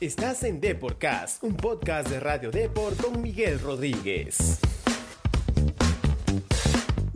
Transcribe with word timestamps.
Estás 0.00 0.44
en 0.44 0.60
Deporcast, 0.60 1.42
un 1.42 1.56
podcast 1.56 2.08
de 2.08 2.20
Radio 2.20 2.52
Deport 2.52 3.02
con 3.02 3.20
Miguel 3.20 3.58
Rodríguez. 3.58 4.60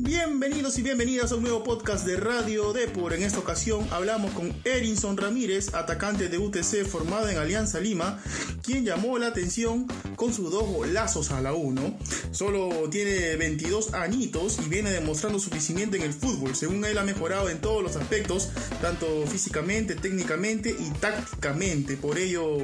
Bienvenidos 0.05 0.81
y 0.81 0.83
bienvenidas 0.83 1.31
a 1.31 1.37
un 1.37 1.43
nuevo 1.43 1.63
podcast 1.63 2.05
de 2.05 2.17
Radio 2.17 2.73
Depor. 2.73 3.13
En 3.13 3.23
esta 3.23 3.39
ocasión 3.39 3.87
hablamos 3.93 4.33
con 4.33 4.53
Erinson 4.65 5.17
Ramírez, 5.17 5.75
atacante 5.75 6.29
de 6.29 6.39
UTC 6.39 6.85
formado 6.85 7.29
en 7.29 7.39
Alianza 7.39 7.79
Lima, 7.79 8.21
quien 8.65 8.85
llamó 8.85 9.17
la 9.19 9.29
atención 9.29 9.87
con 10.17 10.35
sus 10.35 10.51
dos 10.51 10.65
golazos 10.65 11.31
a 11.31 11.41
la 11.41 11.53
1. 11.53 11.99
Solo 12.33 12.91
tiene 12.91 13.37
22 13.37 13.95
añitos 13.95 14.59
y 14.67 14.69
viene 14.69 14.91
demostrando 14.91 15.39
su 15.39 15.51
crecimiento 15.51 15.97
en 15.97 16.03
el 16.03 16.13
fútbol. 16.13 16.57
Según 16.57 16.85
él 16.85 16.99
ha 16.99 17.05
mejorado 17.05 17.49
en 17.49 17.61
todos 17.61 17.81
los 17.81 17.95
aspectos, 17.95 18.51
tanto 18.81 19.25
físicamente, 19.29 19.95
técnicamente 19.95 20.71
y 20.77 20.91
tácticamente. 20.99 21.97
Por 21.97 22.19
ello 22.19 22.59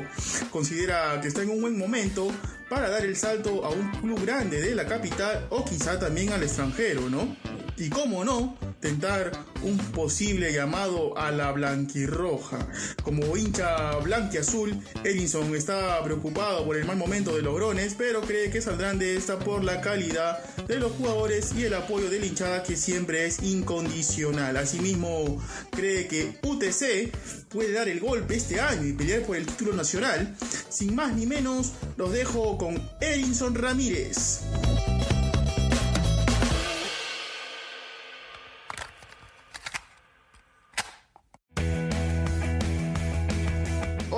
considera 0.50 1.20
que 1.20 1.28
está 1.28 1.42
en 1.42 1.50
un 1.50 1.60
buen 1.60 1.78
momento 1.78 2.32
para 2.68 2.88
dar 2.90 3.04
el 3.04 3.16
salto 3.16 3.64
a 3.64 3.70
un 3.70 3.90
club 4.00 4.24
grande 4.24 4.60
de 4.60 4.74
la 4.74 4.86
capital 4.86 5.46
o 5.50 5.64
quizá 5.64 5.98
también 5.98 6.32
al 6.32 6.42
extranjero, 6.42 7.08
¿no? 7.08 7.36
Y 7.80 7.90
cómo 7.90 8.24
no, 8.24 8.56
tentar 8.80 9.30
un 9.62 9.78
posible 9.78 10.52
llamado 10.52 11.16
a 11.16 11.30
la 11.30 11.52
blanquirroja. 11.52 12.58
Como 13.04 13.36
hincha 13.36 13.96
blanquiazul, 13.98 14.76
Edinson 15.04 15.54
está 15.54 16.02
preocupado 16.02 16.64
por 16.64 16.76
el 16.76 16.84
mal 16.86 16.96
momento 16.96 17.36
de 17.36 17.42
los 17.42 17.54
Grones, 17.54 17.94
pero 17.96 18.20
cree 18.22 18.50
que 18.50 18.60
saldrán 18.60 18.98
de 18.98 19.16
esta 19.16 19.38
por 19.38 19.62
la 19.62 19.80
calidad 19.80 20.42
de 20.66 20.80
los 20.80 20.90
jugadores 20.92 21.52
y 21.56 21.64
el 21.64 21.74
apoyo 21.74 22.10
de 22.10 22.18
la 22.18 22.26
hinchada 22.26 22.62
que 22.64 22.76
siempre 22.76 23.26
es 23.26 23.42
incondicional. 23.44 24.56
Asimismo, 24.56 25.40
cree 25.70 26.08
que 26.08 26.38
UTC 26.42 27.48
puede 27.48 27.72
dar 27.72 27.88
el 27.88 28.00
golpe 28.00 28.36
este 28.36 28.60
año 28.60 28.86
y 28.86 28.92
pelear 28.92 29.22
por 29.22 29.36
el 29.36 29.46
título 29.46 29.72
nacional. 29.74 30.36
Sin 30.68 30.96
más 30.96 31.14
ni 31.14 31.26
menos, 31.26 31.74
los 31.96 32.12
dejo 32.12 32.58
con 32.58 32.82
Edinson 33.00 33.54
Ramírez. 33.54 34.40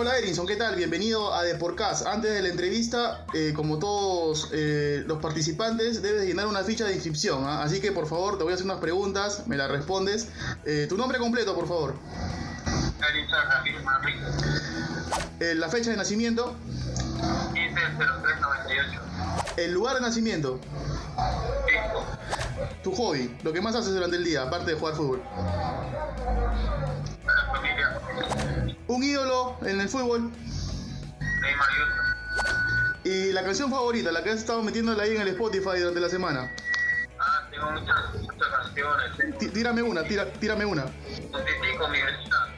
Hola 0.01 0.17
Erinson, 0.17 0.47
¿qué 0.47 0.57
tal? 0.57 0.77
Bienvenido 0.77 1.35
a 1.35 1.43
Deporcast. 1.43 2.07
Antes 2.07 2.33
de 2.33 2.41
la 2.41 2.49
entrevista, 2.49 3.27
eh, 3.35 3.53
como 3.55 3.79
todos 3.79 4.49
eh, 4.51 5.05
los 5.07 5.19
participantes, 5.19 6.01
debes 6.01 6.25
llenar 6.25 6.47
una 6.47 6.65
ficha 6.65 6.87
de 6.87 6.95
inscripción. 6.95 7.45
¿ah? 7.45 7.63
Así 7.63 7.83
que 7.83 7.93
por 7.93 8.07
favor, 8.07 8.39
te 8.39 8.45
voy 8.45 8.53
a 8.53 8.55
hacer 8.55 8.65
unas 8.65 8.79
preguntas, 8.79 9.47
me 9.47 9.59
las 9.59 9.71
respondes. 9.71 10.29
Eh, 10.65 10.87
tu 10.89 10.97
nombre 10.97 11.19
completo, 11.19 11.55
por 11.55 11.69
favor. 11.69 11.97
Erinson 13.11 13.39
Ramírez 13.51 13.83
la 15.57 15.69
fecha 15.69 15.91
de 15.91 15.99
nacimiento, 15.99 16.57
150398. 17.53 19.01
el 19.59 19.73
lugar 19.73 19.97
de 19.97 20.01
nacimiento, 20.01 20.59
Pisco, 21.67 22.07
tu 22.83 22.95
hobby, 22.95 23.37
lo 23.43 23.53
que 23.53 23.61
más 23.61 23.75
haces 23.75 23.93
durante 23.93 24.17
el 24.17 24.25
día, 24.25 24.45
aparte 24.45 24.71
de 24.71 24.79
jugar 24.79 24.95
fútbol. 24.95 25.23
Un 28.91 29.05
ídolo 29.05 29.57
en 29.63 29.81
el 29.81 29.89
fútbol 29.89 30.33
Neymar 31.41 31.69
y 33.05 33.33
la 33.33 33.45
canción 33.45 33.71
favorita, 33.71 34.11
la 34.11 34.25
que 34.25 34.31
has 34.31 34.39
estado 34.39 34.65
metiéndola 34.65 35.05
ahí 35.05 35.15
en 35.15 35.23
el 35.23 35.29
Spotify 35.29 35.79
durante 35.79 36.01
la 36.01 36.09
semana. 36.09 36.51
Ah, 37.21 37.47
tengo 37.53 37.71
muchas, 37.71 38.15
muchas 38.21 38.49
canciones. 38.49 39.17
Tengo 39.39 39.53
Tírame 39.53 39.83
una, 39.83 40.03
tira- 40.03 40.33
tírame 40.33 40.65
una. 40.65 40.85
un 40.87 40.91
tití 40.91 41.77
con 41.79 41.93
mi 41.93 41.99
vecina. 42.03 42.49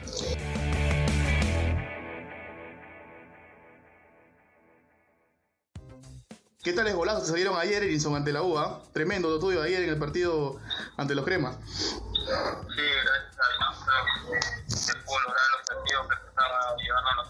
¿Qué 6.63 6.71
tales 6.71 6.95
golazos 6.95 7.27
salieron 7.27 7.57
ayer, 7.57 7.83
Erinson, 7.83 8.15
ante 8.15 8.31
la 8.31 8.41
UA? 8.41 8.83
Tremendo 8.93 9.29
lo 9.29 9.39
tuyo 9.39 9.61
ayer 9.61 9.83
en 9.83 9.89
el 9.89 9.97
partido 9.97 10.59
ante 10.95 11.13
los 11.13 11.25
cremas. 11.25 11.57
Sí, 11.65 12.81
gracias 13.03 14.62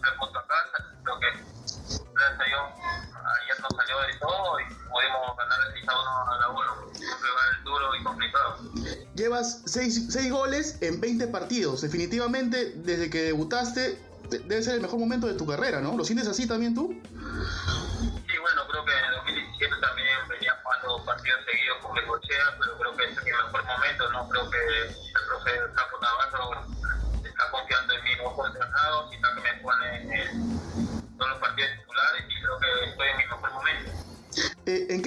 a 0.08 0.48
casa. 0.48 0.86
Creo 1.04 1.20
que 1.20 1.28
gracias 2.14 2.40
a 2.40 2.44
Dios 2.44 2.62
ayer 3.42 3.60
nos 3.62 3.72
salió 3.76 4.00
de 4.02 4.20
todo 4.20 4.60
y 4.60 4.66
pudimos 4.66 5.38
ganar 5.38 5.60
el 5.68 5.74
6 5.74 5.88
a 5.90 6.02
1 6.02 6.32
a 6.32 6.38
la 6.40 6.50
1. 6.50 6.74
Un 6.84 7.64
duro 7.64 7.96
y 7.96 8.04
complicado. 8.04 8.58
Llevas 9.16 9.62
6 9.66 10.32
goles 10.32 10.78
en 10.82 11.00
20 11.00 11.28
partidos. 11.28 11.82
Definitivamente, 11.82 12.74
desde 12.76 13.10
que 13.10 13.22
debutaste, 13.24 14.00
de- 14.30 14.40
debe 14.40 14.62
ser 14.64 14.76
el 14.76 14.82
mejor 14.82 15.00
momento 15.00 15.28
de 15.28 15.34
tu 15.36 15.46
carrera, 15.48 15.80
¿no? 15.82 15.96
¿Lo 15.96 16.04
sientes 16.04 16.28
así 16.28 16.48
también 16.48 16.74
tú? 16.76 16.90
Sí, 16.92 18.38
bueno, 18.42 18.68
creo 18.70 18.86
que 18.86 18.92
en 18.92 19.12
2017 19.18 19.76
también 19.82 20.08
venía 20.30 20.54
jugando 20.64 21.06
partidos 21.06 21.40
seguidos 21.46 21.78
con 21.82 21.94
Bengochea, 21.96 22.58
pero 22.60 22.78
creo 22.78 22.96
que 22.98 23.04
este 23.06 23.20
es 23.20 23.26
mi 23.26 23.32
mejor 23.32 23.64
momento, 23.66 24.12
¿no? 24.12 24.30
Creo 24.30 24.50
que 24.50 24.58
el 24.58 25.28
profe 25.28 25.52
Capo 25.76 25.98
Navarro 26.02 26.66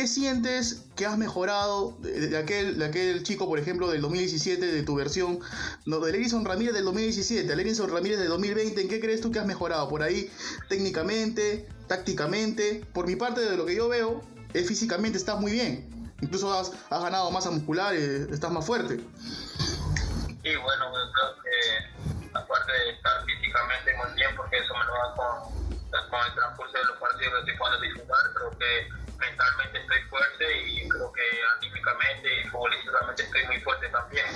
sientes 0.08 0.86
que 0.96 1.06
has 1.06 1.18
mejorado 1.18 1.96
de, 2.00 2.36
aquel, 2.36 2.78
de 2.78 2.84
aquel 2.84 3.22
chico, 3.22 3.46
por 3.46 3.58
ejemplo, 3.58 3.88
del 3.88 4.00
2017, 4.02 4.64
de 4.64 4.82
tu 4.82 4.94
versión, 4.94 5.40
no, 5.84 6.00
del 6.00 6.14
Erinson 6.14 6.44
Ramírez 6.44 6.74
del 6.74 6.84
2017, 6.84 7.52
al 7.52 7.60
Erinson 7.60 7.90
Ramírez 7.90 8.18
del 8.18 8.28
2020? 8.28 8.80
¿En 8.80 8.88
qué 8.88 9.00
crees 9.00 9.20
tú 9.20 9.30
que 9.30 9.38
has 9.38 9.46
mejorado? 9.46 9.88
Por 9.88 10.02
ahí, 10.02 10.30
técnicamente, 10.68 11.68
tácticamente. 11.86 12.86
Por 12.92 13.06
mi 13.06 13.16
parte, 13.16 13.40
de 13.40 13.56
lo 13.56 13.66
que 13.66 13.74
yo 13.74 13.88
veo, 13.88 14.22
es 14.54 14.66
físicamente 14.66 15.18
estás 15.18 15.38
muy 15.38 15.52
bien. 15.52 16.12
Incluso 16.20 16.52
has, 16.52 16.72
has 16.90 17.02
ganado 17.02 17.30
masa 17.30 17.50
muscular, 17.50 17.94
eh, 17.94 18.26
estás 18.30 18.50
más 18.50 18.64
fuerte. 18.64 18.94
Y 18.94 20.56
bueno, 20.56 20.86
creo 20.92 21.34
que 21.42 22.30
aparte 22.32 22.72
de 22.72 22.90
estar 22.90 23.24
físicamente 23.24 23.94
muy 23.96 24.14
bien, 24.14 24.30
porque 24.36 24.58
eso 24.58 24.74
me 24.74 24.84
lo 24.84 24.92
da 24.92 25.14
con, 25.14 26.26
el 26.26 26.34
transcurso 26.34 26.78
de 26.78 26.84
los 26.84 26.96
partidos 26.98 27.32
que 27.44 27.50
estoy 27.50 27.56
jugando 27.56 28.34
creo 28.34 28.58
que 28.58 29.05
mentalmente 29.18 29.78
estoy 29.80 30.00
fuerte 30.08 30.44
y 30.68 30.88
creo 30.88 31.12
que 31.12 31.22
anímicamente 31.58 32.40
y 32.42 32.48
futbolísticamente 32.48 33.22
estoy 33.22 33.46
muy 33.46 33.60
fuerte 33.60 33.88
también. 33.88 34.26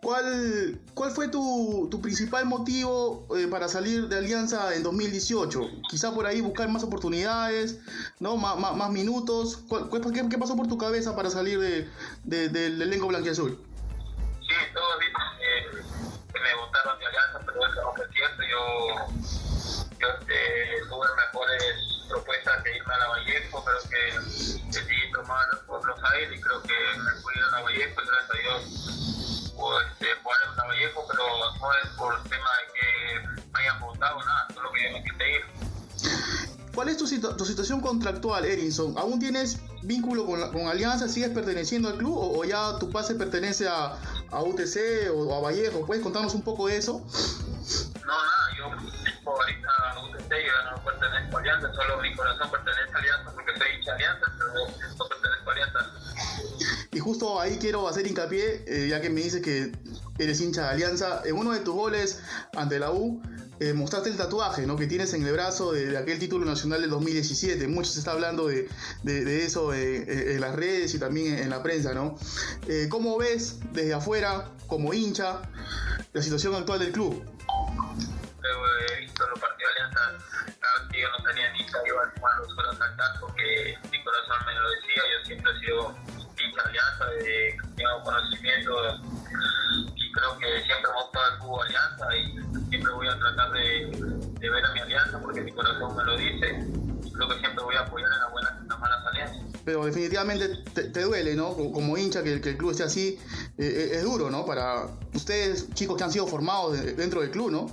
¿Cuál, 0.00 0.80
cuál 0.94 1.10
fue 1.10 1.28
tu, 1.28 1.88
tu 1.90 2.00
principal 2.00 2.46
motivo 2.46 3.26
eh, 3.36 3.46
para 3.50 3.68
salir 3.68 4.08
de 4.08 4.16
Alianza 4.18 4.74
en 4.74 4.82
2018? 4.82 5.60
Quizá 5.90 6.14
por 6.14 6.24
ahí 6.26 6.40
buscar 6.40 6.68
más 6.68 6.82
oportunidades, 6.84 7.78
¿no? 8.20 8.36
Má- 8.36 8.54
más, 8.54 8.90
minutos. 8.90 9.58
¿Cuál- 9.68 9.88
cuál- 9.88 10.02
qué, 10.12 10.26
qué 10.28 10.38
pasó 10.38 10.56
por 10.56 10.68
tu 10.68 10.78
cabeza 10.78 11.14
para 11.16 11.28
salir 11.30 11.58
de, 11.58 11.90
de- 12.24 12.48
del 12.48 12.80
elenco 12.80 13.08
blanquiazul? 13.08 13.60
Sí, 14.40 14.54
todos 14.72 14.98
dicen 15.00 15.14
eh, 15.40 15.84
que 16.32 16.40
me 16.40 16.54
gustaron 16.62 16.98
de 16.98 17.06
Alianza, 17.06 17.40
pero 17.44 17.66
eso 17.66 17.82
no 17.82 17.92
fue 17.94 18.06
cierto. 18.12 18.42
Yo, 18.44 19.06
yo 20.00 20.08
este, 20.20 20.88
tuve 20.88 21.06
mejores 21.26 21.87
pero 23.68 23.90
que 23.90 24.68
decidí 24.78 25.12
tomar 25.12 25.46
otros 25.68 25.98
aires 26.12 26.38
y 26.38 26.40
creo 26.40 26.62
que 26.62 26.74
me 26.98 27.10
fui 27.22 27.34
a 27.36 27.50
la 27.56 27.62
Vallejo 27.62 28.00
y 28.00 28.06
gracias 28.06 28.30
a 28.30 28.38
Dios 28.38 29.52
pude 29.56 29.84
este, 29.92 30.06
jugar 30.22 30.38
en 30.50 30.56
la 30.56 30.64
Vallejo, 30.64 31.04
pero 31.10 31.24
no 31.60 31.72
es 31.82 31.88
por 31.96 32.22
tema 32.24 32.48
de 32.58 32.72
que 32.72 33.46
me 33.52 33.58
hayan 33.60 33.80
votado 33.80 34.18
nada, 34.24 34.46
solo 34.54 34.70
que 34.72 34.84
yo 34.84 34.92
me 34.98 35.04
quise 35.04 35.30
ir. 35.32 35.44
¿Cuál 36.74 36.88
es 36.90 36.96
tu, 36.96 37.06
situ- 37.08 37.36
tu 37.36 37.44
situación 37.44 37.80
contractual, 37.80 38.44
Erinson? 38.44 38.96
¿Aún 38.96 39.18
tienes 39.18 39.58
vínculo 39.82 40.24
con, 40.26 40.40
la- 40.40 40.50
con 40.52 40.68
Alianza? 40.68 41.08
¿Sigues 41.08 41.30
perteneciendo 41.30 41.88
al 41.88 41.96
club 41.96 42.16
o, 42.16 42.38
o 42.38 42.44
ya 42.44 42.78
tu 42.78 42.88
pase 42.90 43.16
pertenece 43.16 43.66
a, 43.68 43.96
a 44.30 44.42
UTC 44.42 45.10
o 45.12 45.34
a 45.34 45.40
Vallejo? 45.40 45.84
¿Puedes 45.86 46.04
contarnos 46.04 46.34
un 46.34 46.42
poco 46.42 46.68
de 46.68 46.76
eso? 46.76 47.04
No, 48.06 48.12
nada, 48.14 48.56
yo 48.56 48.64
ahorita 49.28 49.68
a 49.92 49.98
UTC 50.04 50.30
yo 50.30 50.36
ya 50.36 50.70
no 50.70 50.84
pertenezco 50.84 51.36
a 51.36 51.40
Alianza, 51.40 51.72
solo 51.74 51.98
mi 52.00 52.14
corazón 52.14 52.48
pertenece 52.48 52.92
a 52.94 52.98
Alianza 52.98 53.17
pero 53.88 55.50
a 55.50 55.52
Alianza. 55.52 55.92
Y 56.92 56.98
justo 57.00 57.40
ahí 57.40 57.58
quiero 57.60 57.88
hacer 57.88 58.06
hincapié, 58.06 58.64
eh, 58.66 58.88
ya 58.88 59.00
que 59.00 59.10
me 59.10 59.20
dices 59.22 59.40
que 59.42 59.72
eres 60.18 60.40
hincha 60.40 60.62
de 60.64 60.68
Alianza, 60.70 61.22
en 61.24 61.36
uno 61.36 61.52
de 61.52 61.60
tus 61.60 61.74
goles 61.74 62.20
ante 62.56 62.78
la 62.78 62.90
U, 62.90 63.22
eh, 63.60 63.72
mostraste 63.72 64.08
el 64.10 64.16
tatuaje 64.16 64.66
¿no? 64.66 64.76
que 64.76 64.86
tienes 64.86 65.12
en 65.14 65.26
el 65.26 65.32
brazo 65.32 65.72
de, 65.72 65.86
de 65.86 65.98
aquel 65.98 66.18
título 66.18 66.44
nacional 66.44 66.80
del 66.80 66.90
2017. 66.90 67.66
Mucho 67.68 67.90
se 67.90 67.98
está 67.98 68.12
hablando 68.12 68.46
de, 68.46 68.68
de- 69.02 69.24
de 69.24 69.44
eso 69.44 69.72
eh, 69.74 69.96
eh, 70.06 70.34
en 70.34 70.40
las 70.40 70.54
redes 70.54 70.94
y 70.94 70.98
también 70.98 71.34
en, 71.34 71.38
en 71.44 71.50
la 71.50 71.62
prensa. 71.62 71.92
¿no? 71.94 72.16
Eh, 72.68 72.86
¿Cómo 72.88 73.16
ves 73.18 73.58
desde 73.72 73.94
afuera, 73.94 74.52
como 74.68 74.92
hincha, 74.94 75.42
la 76.12 76.22
situación 76.22 76.54
actual 76.54 76.78
del 76.80 76.92
club? 76.92 77.22
He 78.40 79.04
que 80.98 81.02
yo 81.02 81.08
no 81.16 81.24
salía 81.24 81.52
ni 81.52 81.60
hincha, 81.60 81.78
iba 81.86 82.02
a 82.02 82.38
los 82.38 82.48
suelos 82.52 82.80
al 82.80 83.20
porque 83.20 83.78
mi 83.90 84.02
corazón 84.02 84.36
me 84.46 84.54
lo 84.54 84.70
decía, 84.70 85.02
yo 85.14 85.26
siempre 85.26 85.52
he 85.52 85.60
sido 85.60 85.94
hincha 86.38 87.06
de 87.06 87.56
tengo 87.76 88.02
conocimiento 88.02 88.72
y 89.94 90.12
creo 90.12 90.38
que 90.38 90.46
siempre 90.64 90.90
hemos 90.90 91.04
estado 91.06 91.32
el 91.32 91.38
fútbol 91.38 91.66
Alianza 91.66 92.16
y 92.16 92.68
siempre 92.70 92.92
voy 92.92 93.08
a 93.08 93.18
tratar 93.18 93.52
de, 93.52 94.50
ver 94.50 94.64
a 94.64 94.72
mi 94.72 94.80
alianza, 94.80 95.20
porque 95.20 95.40
mi 95.40 95.52
corazón 95.52 95.96
me 95.96 96.04
lo 96.04 96.16
dice. 96.16 96.66
Creo 97.14 97.28
que 97.28 97.38
siempre 97.40 97.64
voy 97.64 97.74
a 97.74 97.80
apoyar 97.80 98.10
en 98.12 98.18
las 98.18 98.32
buenas 98.32 98.52
y 98.58 98.62
en 98.62 98.68
las 98.68 98.78
malas 98.78 99.06
alianzas. 99.06 99.38
Pero 99.64 99.84
definitivamente 99.84 100.48
te, 100.72 101.02
duele, 101.02 101.34
¿no? 101.34 101.54
Como 101.54 101.96
hincha 101.98 102.22
que, 102.22 102.40
que, 102.40 102.50
el 102.50 102.56
club 102.56 102.70
esté 102.70 102.84
así, 102.84 103.20
eh, 103.58 103.90
es 103.92 104.02
duro, 104.02 104.30
¿no? 104.30 104.46
Para 104.46 104.86
ustedes, 105.14 105.72
chicos 105.74 105.96
que 105.96 106.04
han 106.04 106.12
sido 106.12 106.26
formados 106.26 106.72
de, 106.80 106.94
dentro 106.94 107.20
del 107.20 107.30
club, 107.30 107.50
¿no? 107.50 107.66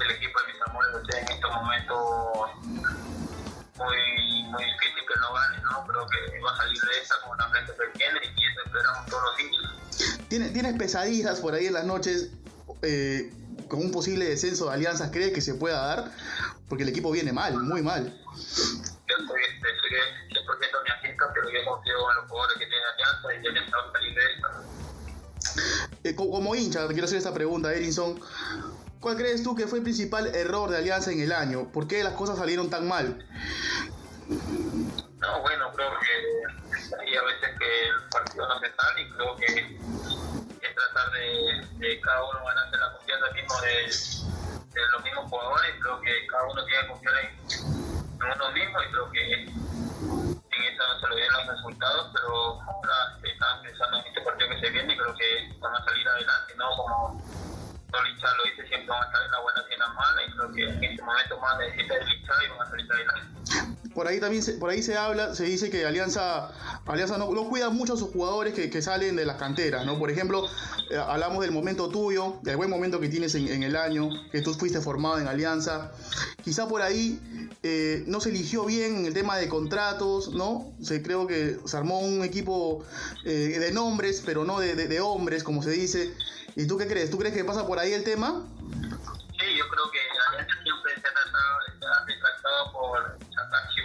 El 0.00 0.10
equipo 0.12 0.40
de 0.40 0.52
mis 0.52 0.62
amores 0.62 0.90
esté 1.02 1.18
en 1.18 1.28
estos 1.28 1.50
momentos 1.50 2.50
muy, 3.76 4.42
muy 4.50 4.64
difícil 4.64 5.02
que 5.06 5.20
no 5.20 5.32
gane, 5.32 5.62
¿no? 5.62 5.86
Creo 5.86 6.06
que 6.06 6.40
va 6.40 6.52
a 6.52 6.56
salir 6.56 6.80
de 6.80 6.98
esa 7.00 7.14
con 7.22 7.32
una 7.32 7.52
que 7.52 7.98
tiene 7.98 8.20
y 8.22 8.46
eso 8.46 8.60
esperamos 8.66 9.06
todos 9.06 9.22
los 9.22 9.40
hinchas. 9.40 10.28
¿Tienes, 10.28 10.52
¿Tienes 10.52 10.76
pesadillas 10.76 11.40
por 11.40 11.54
ahí 11.54 11.66
en 11.66 11.74
las 11.74 11.84
noches 11.84 12.30
eh, 12.82 13.32
con 13.68 13.80
un 13.80 13.90
posible 13.90 14.24
descenso 14.24 14.66
de 14.66 14.74
alianzas? 14.74 15.10
¿Crees 15.10 15.32
que 15.32 15.40
se 15.40 15.54
pueda 15.54 15.80
dar? 15.80 16.12
Porque 16.68 16.82
el 16.82 16.90
equipo 16.90 17.10
viene 17.10 17.32
mal, 17.32 17.54
muy 17.54 17.82
mal. 17.82 18.04
Yo 18.06 19.16
soy, 19.26 19.42
soy 19.60 19.90
100% 20.28 20.84
miancista, 20.84 21.32
pero 21.34 21.50
yo 21.50 21.64
confío 21.64 22.10
en 22.10 22.16
los 22.16 22.28
jugadores 22.28 22.58
que 22.58 22.66
tienen 22.66 22.86
alianza 22.94 23.34
y 23.34 23.42
ya 23.42 23.78
a 23.78 23.92
salir 23.92 24.14
de 24.14 24.22
esta. 24.34 24.48
Eh, 26.04 26.14
como 26.14 26.54
hincha, 26.54 26.86
quiero 26.88 27.04
hacer 27.04 27.18
esta 27.18 27.34
pregunta, 27.34 27.72
Erinson. 27.72 28.20
¿Cuál 29.00 29.16
crees 29.16 29.44
tú 29.44 29.54
que 29.54 29.66
fue 29.68 29.78
el 29.78 29.84
principal 29.84 30.34
error 30.34 30.70
de 30.70 30.78
Alianza 30.78 31.12
en 31.12 31.20
el 31.20 31.30
año? 31.32 31.70
¿Por 31.72 31.86
qué 31.86 32.02
las 32.02 32.14
cosas 32.14 32.36
salieron 32.36 32.68
tan 32.68 32.88
mal? 32.88 33.24
No, 34.28 35.40
bueno, 35.40 35.72
creo 35.74 35.90
que 36.00 36.96
hay 36.98 37.16
a 37.16 37.22
veces 37.22 37.50
que 37.58 37.88
el 37.88 38.08
partido 38.10 38.48
no 38.48 38.58
se 38.58 38.66
sale 38.74 39.02
y 39.02 39.10
creo 39.10 39.36
que 39.36 39.46
es 39.46 40.74
tratar 40.74 41.12
de, 41.12 42.00
cada 42.00 42.24
uno 42.24 42.44
ganarse 42.44 42.76
la 42.76 42.92
confianza 42.92 43.30
mismo 43.32 43.60
de, 43.60 44.82
los 44.92 45.04
mismos 45.04 45.30
jugadores. 45.30 45.74
Creo 45.80 46.00
que 46.00 46.26
cada 46.26 46.44
uno 46.44 46.64
tiene 46.64 46.82
que 46.82 46.88
confiar 46.88 47.14
en, 47.18 47.26
en 48.26 48.32
uno 48.34 48.52
mismo 48.52 48.82
y 48.82 48.92
creo 48.92 49.10
que 49.12 49.32
en 49.32 50.64
eso 50.74 50.82
no 50.86 51.00
se 51.00 51.08
le 51.08 51.16
dieron 51.16 51.46
los 51.46 51.56
resultados, 51.56 52.10
pero 52.14 52.60
ahora 52.62 53.18
están 53.22 53.62
pensando 53.62 53.98
en 53.98 54.06
este 54.06 54.20
partido 54.22 54.48
que 54.50 54.60
se 54.60 54.70
viene 54.70 54.92
y 54.92 54.98
creo 54.98 55.14
que 55.14 55.58
van 55.60 55.74
a 55.74 55.84
salir 55.84 56.08
adelante, 56.08 56.54
¿no? 56.56 56.68
Como 56.76 57.47
Licha 58.04 58.28
lo 58.36 58.44
dice, 58.44 58.68
siempre 58.68 58.88
van 58.88 59.02
a 59.02 59.06
estar 59.06 59.22
en 59.24 59.30
la 59.30 59.40
buena 59.40 59.64
y 59.68 59.72
en 59.72 59.78
la 59.80 59.88
mala 59.88 60.22
y 60.22 60.30
creo 60.30 60.52
que 60.52 60.62
en 60.62 60.84
este 60.84 61.02
momento 61.02 61.40
más 61.40 61.58
necesita 61.58 61.94
el 61.94 62.06
Licha 62.06 62.32
y 62.44 62.48
van 62.50 62.60
a 62.60 62.70
salir 62.70 62.92
adelante. 62.92 63.37
Por 63.98 64.06
ahí 64.06 64.20
también 64.20 64.44
se, 64.44 64.52
por 64.52 64.70
ahí 64.70 64.80
se 64.80 64.96
habla, 64.96 65.34
se 65.34 65.42
dice 65.42 65.70
que 65.70 65.84
Alianza, 65.84 66.52
Alianza 66.86 67.18
no, 67.18 67.26
cuida 67.48 67.68
mucho 67.68 67.94
a 67.94 67.96
sus 67.96 68.10
jugadores 68.10 68.54
que, 68.54 68.70
que, 68.70 68.80
salen 68.80 69.16
de 69.16 69.24
las 69.24 69.38
canteras, 69.38 69.84
¿no? 69.84 69.98
Por 69.98 70.08
ejemplo, 70.08 70.46
eh, 70.92 70.96
hablamos 70.96 71.40
del 71.40 71.50
momento 71.50 71.88
tuyo, 71.88 72.38
del 72.42 72.56
buen 72.56 72.70
momento 72.70 73.00
que 73.00 73.08
tienes 73.08 73.34
en, 73.34 73.60
el 73.60 73.74
año, 73.74 74.08
que 74.30 74.40
tú 74.40 74.54
fuiste 74.54 74.80
formado 74.80 75.18
en 75.18 75.26
Alianza. 75.26 75.90
Quizá 76.44 76.68
por 76.68 76.80
ahí 76.80 77.18
eh, 77.64 78.04
no 78.06 78.20
se 78.20 78.28
eligió 78.28 78.64
bien 78.66 78.98
en 78.98 79.06
el 79.06 79.14
tema 79.14 79.36
de 79.36 79.48
contratos, 79.48 80.28
¿no? 80.28 80.72
Se, 80.80 81.02
creo 81.02 81.26
que 81.26 81.58
se 81.64 81.76
armó 81.76 81.98
un 81.98 82.22
equipo 82.22 82.84
eh, 83.24 83.58
de 83.58 83.72
nombres, 83.72 84.22
pero 84.24 84.44
no 84.44 84.60
de, 84.60 85.00
hombres, 85.00 85.42
como 85.42 85.60
se 85.60 85.72
dice. 85.72 86.14
¿Y 86.54 86.68
tú 86.68 86.78
qué 86.78 86.86
crees? 86.86 87.10
¿Tú 87.10 87.18
crees 87.18 87.34
que 87.34 87.44
pasa 87.44 87.66
por 87.66 87.80
ahí 87.80 87.94
el 87.94 88.04
tema? 88.04 88.46
Sí, 88.60 89.46
yo 89.58 89.64
creo 89.68 89.90
que 89.90 89.98
gente 90.36 90.52
siempre 90.62 90.94
se 90.94 91.00
ha 91.00 91.12
tratado, 91.12 91.58
se 92.06 92.72
por 92.72 93.27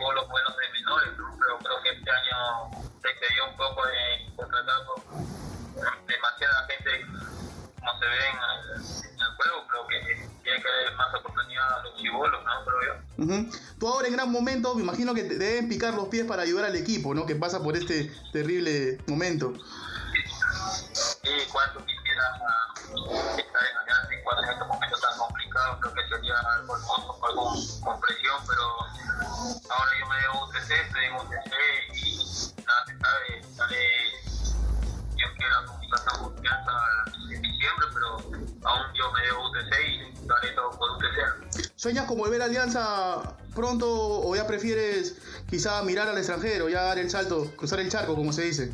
sacar 0.03 0.15
chivolos 0.15 0.29
buenos 0.29 0.55
de 0.57 0.79
menores, 0.79 1.17
¿no? 1.17 1.37
pero 1.39 1.57
creo 1.59 1.81
que 1.83 1.89
este 1.91 2.11
año 2.11 2.69
se 3.01 3.09
excedió 3.09 3.49
un 3.49 3.55
poco 3.55 3.81
de 3.85 4.35
contratar 4.35 4.75
con 4.85 6.07
demasiada 6.07 6.67
gente 6.67 7.05
como 7.79 7.99
se 7.99 8.05
ve 8.05 8.27
en 8.29 8.37
el, 8.37 8.81
en 9.21 9.35
juego, 9.35 9.67
creo 9.67 9.87
que 9.87 10.29
tiene 10.43 10.61
que 10.61 10.67
haber 10.67 10.95
más 10.95 11.13
oportunidad 11.15 11.79
a 11.79 11.83
los 11.83 11.95
chivolos, 11.97 12.43
¿no? 12.43 12.65
Creo 12.65 12.81
yo. 12.81 13.23
Uh 13.23 13.27
-huh. 13.27 13.77
Tú 13.79 13.87
ahora 13.87 14.07
en 14.07 14.13
gran 14.13 14.31
momento, 14.31 14.75
me 14.75 14.83
imagino 14.83 15.13
que 15.13 15.23
te 15.23 15.37
deben 15.37 15.69
picar 15.69 15.93
los 15.93 16.07
pies 16.07 16.25
para 16.25 16.43
ayudar 16.43 16.65
al 16.65 16.75
equipo, 16.75 17.13
¿no? 17.13 17.25
Que 17.25 17.35
pasa 17.35 17.61
por 17.61 17.75
este 17.75 18.11
terrible 18.31 18.99
momento. 19.07 19.53
Sí, 20.93 21.29
cuánto 21.51 21.83
quisiera 21.85 22.23
estar 23.37 23.63
en 23.63 24.19
y 24.19 24.23
cuando 24.23 24.43
en 24.43 24.49
estos 24.49 24.67
momentos 24.67 25.01
tan 25.01 25.17
complicados, 25.17 25.79
creo 25.81 25.93
que 25.93 26.07
sería 26.07 26.35
algo 26.39 26.75
hermoso, 26.77 27.19
algo 27.25 27.53
con 27.83 27.99
presión, 27.99 28.41
pero 28.47 28.63
ahora 29.69 29.91
yo 29.99 30.07
me 30.07 30.15
debo 30.21 30.45
UTC, 30.45 30.71
estoy 30.71 31.05
en 31.05 31.15
UTC 31.15 31.51
y 31.93 32.63
nada 32.65 32.85
se 32.87 32.97
sabe, 32.97 33.55
sale, 33.55 33.77
yo 35.17 35.27
quiero 35.37 35.65
comunicación 35.65 36.23
confianza 36.23 36.71
en 37.31 37.41
diciembre, 37.41 37.85
pero 37.93 38.07
aún 38.63 38.93
yo 38.93 39.11
me 39.11 39.21
debo 39.23 39.49
UTC 39.49 39.73
y 39.87 40.27
daré 40.27 40.51
todo 40.51 40.71
por 40.71 40.91
UTC. 40.91 41.71
¿Sueñas 41.75 42.05
con 42.05 42.17
volver 42.17 42.41
a 42.41 42.45
Alianza 42.45 43.35
pronto 43.53 43.87
o 44.21 44.35
ya 44.35 44.47
prefieres 44.47 45.15
quizá 45.49 45.81
mirar 45.83 46.07
al 46.07 46.17
extranjero, 46.17 46.69
ya 46.69 46.83
dar 46.83 46.97
el 46.97 47.09
salto, 47.09 47.51
cruzar 47.57 47.79
el 47.79 47.89
charco, 47.89 48.15
como 48.15 48.31
se 48.31 48.43
dice? 48.43 48.73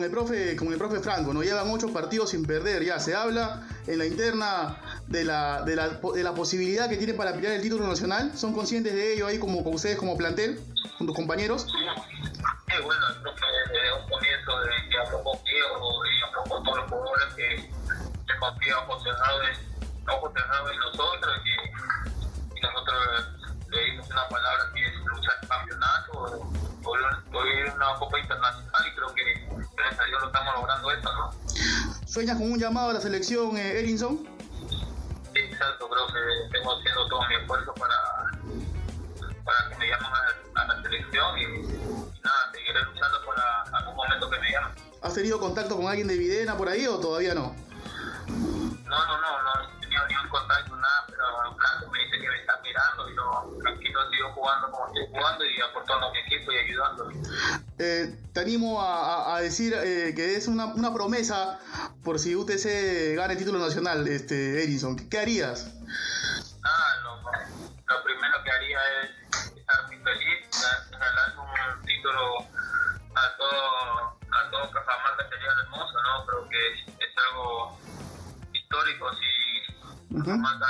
Con, 0.00 0.04
con, 0.04 0.04
el 0.04 0.10
profe 0.10 0.56
con 0.56 0.72
el 0.72 0.78
profe 0.78 1.00
Franco, 1.00 1.32
¿no? 1.32 1.42
Llevan 1.42 1.68
ocho 1.70 1.92
partidos 1.92 2.30
sin 2.30 2.44
perder, 2.44 2.84
ya 2.84 2.98
se 2.98 3.14
habla 3.14 3.66
en 3.86 3.98
la 3.98 4.06
interna 4.06 4.78
de 5.06 5.24
la, 5.24 5.62
de 5.62 5.76
la, 5.76 5.88
de 5.88 6.22
la 6.22 6.34
posibilidad 6.34 6.88
que 6.88 6.96
tienen 6.96 7.16
para 7.16 7.32
pelear 7.32 7.54
el 7.54 7.62
título 7.62 7.86
nacional, 7.86 8.36
¿son 8.36 8.54
conscientes 8.54 8.94
de 8.94 9.14
ello 9.14 9.26
ahí 9.26 9.38
como 9.38 9.62
con 9.62 9.74
ustedes 9.74 9.98
como 9.98 10.16
plantel, 10.16 10.60
con 10.98 11.06
tus 11.06 11.16
compañeros? 11.16 11.62
Sí, 11.62 12.82
bueno, 12.82 13.06
creo 13.20 13.34
que 13.34 13.46
desde 13.72 13.92
un 14.00 14.08
comienzo 14.08 14.60
de 14.60 14.88
que 14.88 14.98
habló 14.98 15.22
conmigo 15.22 16.04
y 16.06 16.22
habló 16.22 16.42
con 16.44 16.64
todos 16.64 16.78
los 16.78 16.90
jugadores 16.90 17.34
que 17.34 17.56
se 17.56 18.38
confía 18.38 18.78
ojos 18.78 19.02
cerrados, 19.02 19.46
ojos 20.08 20.32
cerrados 20.32 20.72
en 20.72 20.78
nosotros 20.78 21.40
y, 21.44 22.58
y 22.58 22.60
nosotros 22.60 23.28
le 23.70 23.84
dimos 23.84 24.08
una 24.08 24.28
palabra 24.28 24.64
que 24.74 24.86
es 24.86 24.94
luchar 25.04 25.34
el 25.42 25.48
campeonato 25.48 26.50
hoy 27.32 27.48
una 27.74 27.94
copa 27.98 28.18
internacional 28.18 28.82
y 28.86 28.89
que 28.89 28.89
lo 30.20 30.26
estamos 30.26 30.54
logrando 30.54 30.90
esto, 30.90 31.12
¿no? 31.12 31.32
¿Sueñas 32.06 32.36
con 32.36 32.50
un 32.52 32.58
llamado 32.58 32.90
a 32.90 32.92
la 32.94 33.00
selección, 33.00 33.56
eh, 33.56 33.78
Erinson? 33.80 34.18
Sí, 35.32 35.38
exacto, 35.38 35.88
creo 35.88 36.06
que 36.06 36.58
tengo 36.58 36.76
haciendo 36.76 37.06
todo 37.08 37.20
mi 37.28 37.34
esfuerzo 37.36 37.72
para, 37.74 37.96
para 39.44 39.68
que 39.68 39.76
me 39.76 39.88
llamen 39.88 40.06
a, 40.06 40.60
a 40.60 40.66
la 40.66 40.82
selección 40.82 41.38
y, 41.38 41.42
y, 41.42 42.20
nada, 42.22 42.52
seguiré 42.52 42.82
luchando 42.84 43.18
para 43.26 43.62
algún 43.78 43.96
momento 43.96 44.30
que 44.30 44.40
me 44.40 44.50
llamen. 44.50 44.74
¿Has 45.02 45.14
tenido 45.14 45.38
contacto 45.38 45.76
con 45.76 45.86
alguien 45.86 46.08
de 46.08 46.16
Videna 46.16 46.56
por 46.56 46.68
ahí 46.68 46.86
o 46.86 46.98
todavía 46.98 47.34
no? 47.34 47.54
No, 48.28 49.06
no, 49.06 49.20
no, 49.20 49.42
no 49.42 49.70
he 49.76 49.80
tenido 49.80 50.06
ningún 50.08 50.28
contacto, 50.28 50.69
como 54.70 54.86
estoy 54.86 55.06
jugando 55.08 55.44
y 55.44 55.60
aportando 55.60 56.06
a 56.06 56.12
mi 56.12 56.18
equipo 56.18 56.52
y 56.52 56.56
ayudando. 56.58 57.10
Eh, 57.78 58.14
te 58.32 58.40
animo 58.40 58.80
a, 58.80 59.36
a 59.36 59.40
decir 59.40 59.74
eh, 59.74 60.12
que 60.14 60.36
es 60.36 60.48
una, 60.48 60.66
una, 60.66 60.92
promesa 60.92 61.58
por 62.04 62.18
si 62.18 62.34
UTC 62.34 63.16
gana 63.16 63.32
el 63.32 63.38
título 63.38 63.58
nacional, 63.58 64.06
este 64.08 64.62
Edison. 64.64 64.96
¿Qué 65.08 65.18
harías? 65.18 65.72
Ah, 66.62 66.94
lo, 67.02 67.16
lo 67.16 68.04
primero 68.04 68.42
que 68.44 68.50
haría 68.50 68.78
es 69.02 69.56
estar 69.56 69.86
muy 69.86 69.96
feliz, 69.98 70.66
regalar 70.90 71.34
un 71.38 71.86
título 71.86 72.38
a 73.14 73.36
todo, 73.36 74.18
a 74.30 74.50
todo 74.50 74.70
Cajamarca 74.70 75.28
sería 75.28 75.52
hermoso, 75.62 75.94
¿no? 76.02 76.26
Creo 76.26 76.48
que 76.48 76.72
es, 76.72 77.10
algo 77.30 77.78
histórico 78.52 79.10
si 79.14 80.14
uh 80.14 80.18
-huh. 80.18 80.24
Cajamarca, 80.24 80.66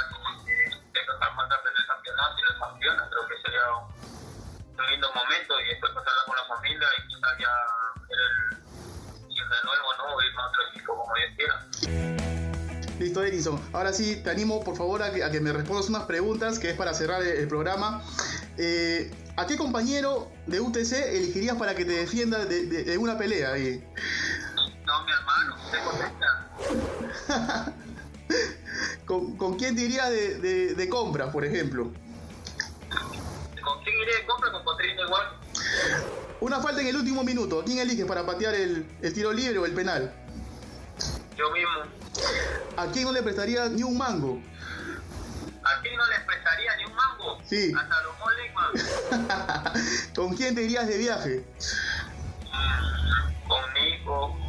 si 0.47 1.07
Cajamarca 1.07 1.61
el 2.11 2.17
campeonato 2.17 2.37
y 2.39 2.45
los 2.51 2.59
campeones, 2.59 3.03
creo 3.11 3.27
que 3.29 3.37
sería 3.43 3.65
un 3.75 4.91
lindo 4.91 5.09
momento 5.15 5.61
y 5.61 5.69
después 5.69 5.93
pasarla 5.93 6.23
con 6.27 6.37
la 6.37 6.45
familia 6.45 6.89
y 6.99 7.09
quizás 7.09 7.33
ya 7.39 7.55
el, 8.11 8.23
el 9.29 9.49
de 9.49 9.61
nuevo, 9.65 9.89
¿no? 9.99 10.05
Ir 10.23 10.39
a 10.39 10.47
otro 10.47 10.63
equipo 10.71 10.97
como 10.97 11.15
Dios 11.15 11.31
quiera. 11.37 11.57
Listo, 12.99 13.25
Edison. 13.25 13.61
Ahora 13.73 13.93
sí, 13.93 14.23
te 14.23 14.31
animo 14.31 14.63
por 14.63 14.77
favor 14.77 15.03
a 15.03 15.11
que, 15.11 15.25
a 15.25 15.31
que 15.31 15.41
me 15.41 15.53
respondas 15.53 15.89
unas 15.89 16.05
preguntas 16.05 16.59
que 16.59 16.71
es 16.71 16.77
para 16.77 16.93
cerrar 16.93 17.23
el, 17.23 17.29
el 17.29 17.49
programa. 17.49 18.03
Eh, 18.59 19.11
¿A 19.37 19.47
qué 19.47 19.57
compañero 19.57 20.31
de 20.47 20.61
UTC 20.61 20.93
elegirías 20.93 21.57
para 21.57 21.75
que 21.75 21.87
te 21.87 21.93
defienda 21.93 22.45
de, 22.45 22.67
de, 22.67 22.85
de 22.85 22.99
una 22.99 23.17
pelea 23.17 23.53
ahí? 23.53 23.83
No, 24.85 25.05
mi 25.05 25.13
hermano, 25.13 25.57
usted 25.65 25.79
contesta. 25.85 27.73
¿Con, 29.11 29.37
con 29.37 29.57
quién 29.57 29.75
te 29.75 29.83
irías 29.83 30.09
de, 30.09 30.39
de, 30.39 30.75
de 30.77 30.89
compras, 30.89 31.33
por 31.33 31.45
ejemplo? 31.45 31.91
¿Con 33.61 33.83
quién 33.83 33.97
iré 34.03 34.15
de 34.19 34.25
compra? 34.25 34.53
Con 34.53 34.63
Cotrino 34.63 35.05
igual. 35.05 35.27
Una 36.39 36.61
falta 36.61 36.81
en 36.81 36.87
el 36.87 36.95
último 36.97 37.25
minuto. 37.25 37.65
¿Quién 37.65 37.81
eliges 37.81 38.07
para 38.07 38.25
patear 38.25 38.55
el, 38.55 38.87
el 39.03 39.13
tiro 39.13 39.33
libre 39.33 39.59
o 39.59 39.67
el 39.67 39.75
penal? 39.75 40.15
Yo 41.37 41.51
mismo. 41.51 41.71
¿A 42.77 42.87
quién 42.93 43.05
no 43.07 43.11
le 43.11 43.21
prestaría 43.25 43.69
ni 43.69 43.83
un 43.83 43.99
mango? 43.99 44.41
¿A 45.65 45.83
quién 45.83 45.97
no 45.97 46.07
le 46.07 46.21
prestaría 46.21 46.77
ni 46.77 46.85
un 46.85 46.95
mango? 46.95 47.39
Sí. 47.45 47.73
A 47.77 47.89
Salomón 47.89 48.33
Lima. 48.45 49.73
¿Con 50.15 50.37
quién 50.37 50.55
te 50.55 50.63
irías 50.63 50.87
de 50.87 50.99
viaje? 50.99 51.45
Con 53.49 53.75
Nico. 53.75 54.40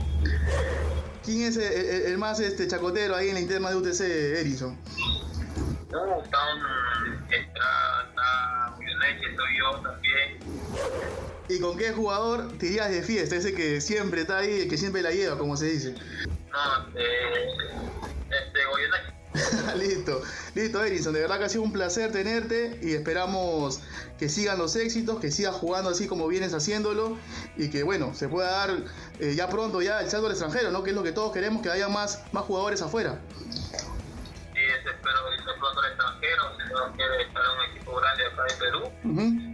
¿Quién 1.23 1.41
es 1.47 1.57
el, 1.57 1.63
el- 1.63 2.01
el 2.07 2.17
más 2.17 2.39
este, 2.39 2.67
chacotero 2.67 3.15
ahí 3.15 3.29
en 3.29 3.35
la 3.35 3.39
interna 3.41 3.69
de 3.69 3.75
UTC, 3.75 4.01
Erison? 4.39 4.71
Uh, 4.73 6.21
está 6.23 6.37
un... 6.55 7.23
Está... 7.31 8.07
Está... 8.09 8.75
Leche 8.79 9.35
soy 9.35 9.57
yo 9.57 9.79
también. 9.81 10.37
¿Y 11.49 11.59
con 11.59 11.77
qué 11.77 11.91
jugador 11.91 12.51
te 12.57 12.67
irías 12.67 12.89
de 12.91 13.01
fiesta? 13.03 13.35
Ese 13.35 13.53
que 13.53 13.81
siempre 13.81 14.21
está 14.21 14.39
ahí, 14.39 14.61
el 14.61 14.69
que 14.69 14.77
siempre 14.77 15.01
la 15.01 15.11
lleva, 15.11 15.37
como 15.37 15.57
se 15.57 15.65
dice. 15.67 15.95
No, 16.51 16.87
este... 16.87 18.10
Listo, 19.77 20.21
listo, 20.55 20.83
Erison. 20.83 21.13
De 21.13 21.21
verdad 21.21 21.39
que 21.39 21.45
ha 21.45 21.49
sido 21.49 21.63
un 21.63 21.71
placer 21.71 22.11
tenerte 22.11 22.79
y 22.81 22.93
esperamos 22.93 23.81
que 24.17 24.29
sigan 24.29 24.57
los 24.57 24.75
éxitos, 24.75 25.19
que 25.19 25.31
sigas 25.31 25.55
jugando 25.55 25.89
así 25.89 26.07
como 26.07 26.27
vienes 26.27 26.53
haciéndolo 26.53 27.17
y 27.57 27.69
que, 27.69 27.83
bueno, 27.83 28.13
se 28.13 28.27
pueda 28.27 28.51
dar 28.51 28.69
eh, 29.19 29.35
ya 29.35 29.49
pronto 29.49 29.81
ya 29.81 30.01
el 30.01 30.09
salto 30.09 30.27
al 30.27 30.33
extranjero, 30.33 30.71
¿no? 30.71 30.83
Que 30.83 30.91
es 30.91 30.95
lo 30.95 31.03
que 31.03 31.11
todos 31.11 31.31
queremos, 31.31 31.61
que 31.61 31.69
haya 31.69 31.87
más, 31.87 32.23
más 32.31 32.43
jugadores 32.43 32.81
afuera. 32.81 33.19
Sí, 33.49 34.59
espero 34.85 35.33
irse 35.33 35.49
pronto 35.59 35.81
al 35.81 35.91
extranjero. 35.91 36.43
Si 36.57 36.73
no 36.73 36.95
quiere 36.95 37.23
estar 37.23 37.43
en 37.43 37.51
un 37.51 37.75
equipo 37.75 37.95
grande 37.95 38.25
acá 38.25 38.43
en 38.49 38.59
Perú. 38.59 38.91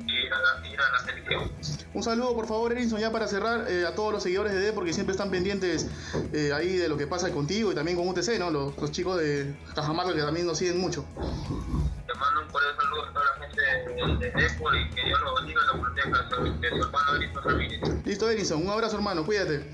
Y 0.08 0.26
ir 0.26 0.34
a 0.34 0.40
la, 0.40 0.68
ir 0.68 0.80
a 0.82 0.92
la 0.92 1.00
selección. 1.00 1.52
Un 1.98 2.04
saludo, 2.04 2.36
por 2.36 2.46
favor, 2.46 2.72
Erinson, 2.72 3.00
ya 3.00 3.12
para 3.12 3.28
cerrar 3.28 3.66
eh, 3.68 3.84
a 3.88 3.96
todos 3.96 4.14
los 4.14 4.22
seguidores 4.22 4.54
de 4.54 4.60
D, 4.60 4.72
porque 4.72 4.94
siempre 4.94 5.14
están 5.14 5.32
pendientes 5.32 5.88
eh, 6.32 6.52
ahí 6.54 6.78
de 6.78 6.88
lo 6.88 6.96
que 6.96 7.08
pasa 7.08 7.32
contigo 7.32 7.72
y 7.72 7.76
también 7.76 7.98
con 7.98 8.08
UTC, 8.08 8.38
¿no? 8.38 8.52
Los, 8.52 8.78
los 8.78 8.92
chicos 8.92 9.18
de 9.18 9.56
Cajamarca 9.74 10.14
que 10.14 10.22
también 10.22 10.46
nos 10.46 10.60
siguen 10.60 10.80
mucho. 10.80 11.04
Te 11.16 12.14
mando 12.14 12.42
un 12.42 12.52
cordial 12.52 12.76
saludo 12.76 13.04
a 13.04 13.14
toda 13.14 13.26
la 13.26 13.48
gente 13.48 13.62
de, 13.62 14.30
de 14.30 14.44
Depor 14.44 14.78
y 14.78 14.90
que 14.92 15.06
Dios 15.06 15.20
los 15.22 15.40
bendiga 15.40 15.60
y 15.64 15.76
los 15.76 15.88
proteja. 15.88 16.62
De 16.62 16.70
su 16.70 16.84
hermano 16.84 17.16
Edison 17.16 17.44
Ramírez. 17.44 18.06
Listo, 18.06 18.30
Erinson, 18.30 18.62
un 18.62 18.70
abrazo, 18.70 18.98
hermano, 18.98 19.26
cuídate. 19.26 19.66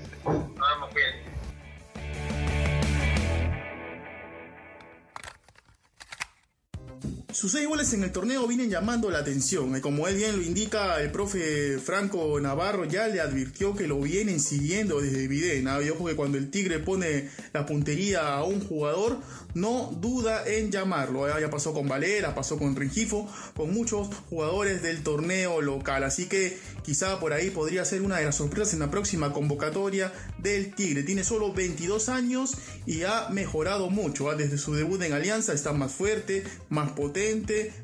Sus 7.44 7.52
seis 7.52 7.68
goles 7.68 7.92
en 7.92 8.02
el 8.02 8.10
torneo 8.10 8.46
vienen 8.46 8.70
llamando 8.70 9.10
la 9.10 9.18
atención. 9.18 9.76
y 9.76 9.80
Como 9.82 10.08
él 10.08 10.16
bien 10.16 10.34
lo 10.34 10.42
indica, 10.42 10.98
el 11.02 11.10
profe 11.10 11.78
Franco 11.78 12.40
Navarro 12.40 12.86
ya 12.86 13.06
le 13.06 13.20
advirtió 13.20 13.76
que 13.76 13.86
lo 13.86 14.00
vienen 14.00 14.40
siguiendo 14.40 14.98
desde 14.98 15.28
Videna. 15.28 15.78
Y 15.82 15.90
ojo 15.90 16.06
que 16.06 16.16
cuando 16.16 16.38
el 16.38 16.50
Tigre 16.50 16.78
pone 16.78 17.28
la 17.52 17.66
puntería 17.66 18.34
a 18.34 18.44
un 18.44 18.66
jugador, 18.66 19.18
no 19.52 19.94
duda 20.00 20.46
en 20.46 20.70
llamarlo. 20.70 21.28
Ya 21.38 21.50
pasó 21.50 21.74
con 21.74 21.86
Valera, 21.86 22.34
pasó 22.34 22.56
con 22.56 22.74
Rengifo, 22.74 23.30
con 23.54 23.74
muchos 23.74 24.08
jugadores 24.30 24.82
del 24.82 25.02
torneo 25.02 25.60
local. 25.60 26.02
Así 26.04 26.24
que 26.24 26.58
quizá 26.82 27.20
por 27.20 27.34
ahí 27.34 27.50
podría 27.50 27.84
ser 27.84 28.00
una 28.00 28.16
de 28.16 28.24
las 28.24 28.36
sorpresas 28.36 28.72
en 28.72 28.80
la 28.80 28.90
próxima 28.90 29.34
convocatoria 29.34 30.14
del 30.38 30.74
Tigre. 30.74 31.02
Tiene 31.02 31.24
solo 31.24 31.52
22 31.52 32.08
años 32.08 32.54
y 32.86 33.02
ha 33.02 33.28
mejorado 33.28 33.90
mucho. 33.90 34.30
¿ah? 34.30 34.34
Desde 34.34 34.56
su 34.56 34.74
debut 34.74 35.02
en 35.02 35.12
Alianza 35.12 35.52
está 35.52 35.74
más 35.74 35.92
fuerte, 35.92 36.42
más 36.70 36.92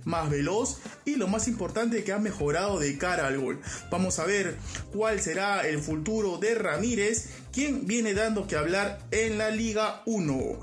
más 0.05 0.31
veloz 0.31 0.79
y 1.05 1.17
lo 1.17 1.27
más 1.27 1.49
importante 1.49 2.05
que 2.05 2.13
ha 2.13 2.19
mejorado 2.19 2.79
de 2.79 2.97
cara 2.99 3.27
al 3.27 3.41
gol. 3.41 3.61
Vamos 3.91 4.19
a 4.19 4.27
ver 4.27 4.57
cuál 4.93 5.21
será 5.21 5.67
el 5.67 5.81
futuro 5.81 6.39
de 6.39 6.55
Ramírez, 6.55 7.31
quien 7.53 7.87
viene 7.87 8.15
dando 8.15 8.47
que 8.47 8.57
hablar 8.57 9.01
en 9.11 9.39
la 9.39 9.51
Liga 9.51 10.03
1. 10.07 10.61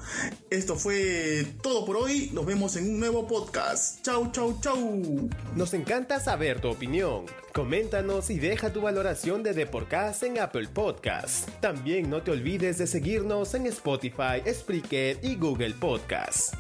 Esto 0.50 0.76
fue 0.76 1.46
todo 1.62 1.86
por 1.86 1.98
hoy. 1.98 2.30
Nos 2.34 2.46
vemos 2.46 2.76
en 2.76 2.90
un 2.90 3.00
nuevo 3.00 3.28
podcast. 3.28 4.04
Chau, 4.04 4.32
chau, 4.32 4.60
chau. 4.62 5.30
Nos 5.56 5.74
encanta 5.74 6.20
saber 6.20 6.62
tu 6.62 6.70
opinión. 6.70 7.26
Coméntanos 7.54 8.30
y 8.30 8.40
deja 8.40 8.72
tu 8.72 8.82
valoración 8.82 9.44
de 9.44 9.54
Deporcast 9.54 10.24
en 10.24 10.40
Apple 10.40 10.68
Podcast. 10.74 11.50
También 11.60 12.10
no 12.10 12.22
te 12.22 12.32
olvides 12.32 12.78
de 12.78 12.88
seguirnos 12.88 13.54
en 13.56 13.66
Spotify, 13.68 14.42
Spreaker 14.48 15.18
y 15.24 15.36
Google 15.36 15.74
Podcast. 15.74 16.54